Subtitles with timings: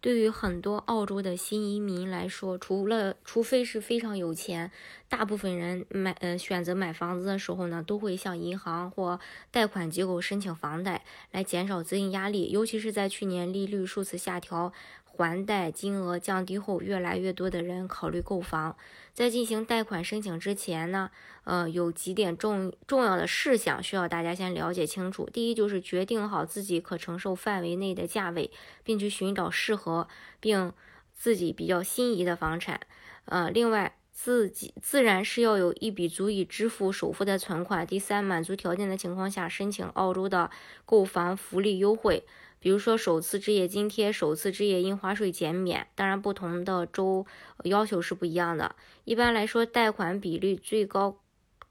[0.00, 4.70] 对于很多澳洲的新移民来说，除了除非是非常有钱，
[5.08, 12.50] 大部分人买呃选择买房子的时候呢，都会向银行或贷款机构申请房贷，来减少资金压力。
[12.50, 14.72] 尤其是在去年利率数次下调。
[15.20, 18.74] 还贷金额降低后，越来越多的人考虑购房。
[19.12, 21.10] 在进行贷款申请之前呢，
[21.44, 25.28] 呃，有几点重重要的事项需要大家先了解清楚。
[25.30, 28.50] 第一，就是决定好自己可承受范围内的价位，
[28.82, 30.08] 并去寻找适合
[30.40, 30.72] 并
[31.12, 32.80] 自己比较心仪的房产。
[33.26, 37.86] 呃，另外，自己自然是要有一笔足以支付首付的存款。
[37.86, 40.50] 第三，满足条件的情况下，申请澳洲的
[40.86, 42.24] 购房福利优惠。
[42.60, 47.26] 比如说首次置业津贴、首次置业印花税减免，当然不同的州
[47.64, 48.76] 要求是不一样的。
[49.04, 51.18] 一般来说，贷款比率最高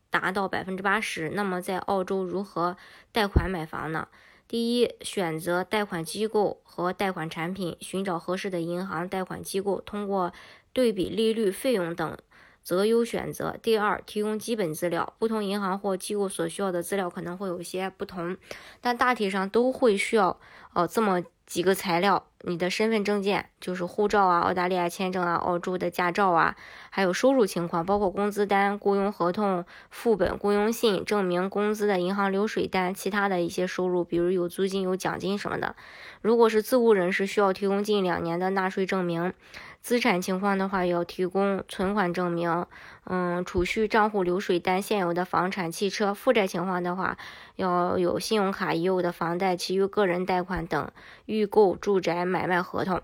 [0.10, 1.30] 达到百分之八十。
[1.30, 2.76] 那么在澳洲如何
[3.12, 4.08] 贷款买房呢？
[4.48, 10.34] 第一，选择贷款机构和贷款产品，寻找合适的银行、贷款机构，通过
[10.74, 12.18] 对比利率、费用等。
[12.64, 13.56] 择优选择。
[13.62, 18.38] 第二，提供基本资料，不同银行或机构所需要的资料可能会有些不同，
[18.82, 20.40] 但大体上都会需要
[20.74, 26.56] 呃这么几个材料：你的身份证件，就是护照啊、澳大利亚签证啊、澳洲的驾照啊，
[26.92, 35.76] 还有收入情况，包括工资单、雇佣合同副本、雇佣信、证明工资的银行流水单，其他的一些收入，比如有租金、有奖金什么的。
[36.22, 39.34] 如果是自雇人士，需要提供近两年的纳税证明。
[39.82, 42.66] 资产情况的话，要提供存款证明，
[43.12, 46.14] 嗯，储蓄账户流水单、现有的房产、汽车。
[46.14, 47.18] 负债情况的话，
[47.56, 50.92] 要有信用卡已有的房贷、其余个人贷款等
[51.26, 53.02] 预购住宅买卖合同。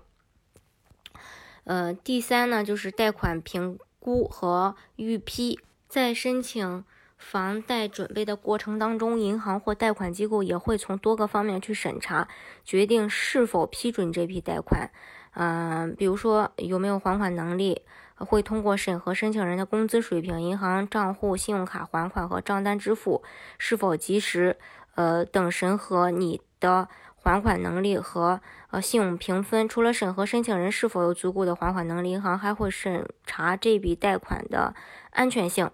[1.64, 5.58] 呃，第三呢，就是贷款评估和预批。
[5.88, 6.84] 在申请
[7.16, 12.28] 房贷准备的过程当中，银行或贷款机构也会从多个方面去审查，
[12.64, 14.92] 决定是否批准这批贷款。
[15.38, 17.82] 嗯，比如说有没有还款能力，
[18.14, 23.22] 会通过审核申请人的工资水平、银行账户、信用卡还款和账单支付
[23.58, 24.56] 是否及时，
[24.94, 29.68] 呃等审核你的还款能力和呃信用评分。
[29.68, 34.74] 除了审核申请人是否有足够的还款能力，银行还会审查这笔贷款的
[35.10, 35.70] 安全性。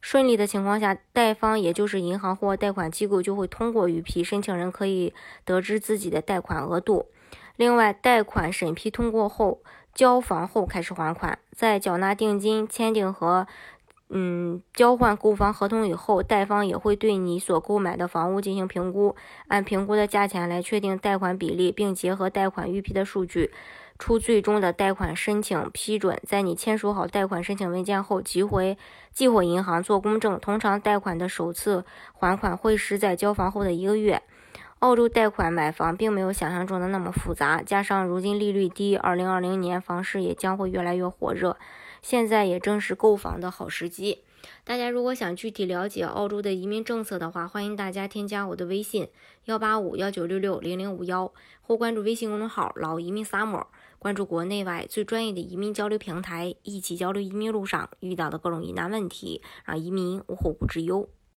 [0.00, 5.12] 顺利的情况下，贷方也就是银行或贷款机构就会通过预批，申请人可以
[5.44, 7.08] 得知自己的贷款额度。
[7.60, 9.60] 另外，贷款审批通过后，
[9.94, 13.46] 交房后开始还款，在缴纳定金、签订和
[14.08, 19.14] 嗯交换购房合同以后，贷方也会对你所购买的房屋进行评估，
[19.48, 23.52] 按评估的价钱来确定贷款比例，并结合贷款预批的数据，
[23.98, 26.18] 出最终的贷款申请批准。
[26.26, 28.78] 在你签署好贷款申请文件后，寄回
[29.12, 30.40] 寄回银行做公证。
[30.40, 31.84] 通常，贷款的首次
[32.14, 34.22] 还款会是在交房后的一个月。
[34.80, 41.58] 澳洲贷款买房并没有想象中的那么复杂，加上如今利率低，二零二零年房市也将会越来越火热，
[42.00, 44.24] 现在也正是购房的好时机。
[44.64, 49.10] 大家如果想具体了解澳洲的移民政策的话，欢迎大家添加我的微信
[49.44, 51.30] 幺八五幺九六六零零五幺，
[51.60, 53.66] 或关注微信公众号“老移民 summer”，
[53.98, 61.06] 关注国内外最专业的移民交流平台，一起交流移民路上遇到的各种疑难问题，让移民无后顾之忧。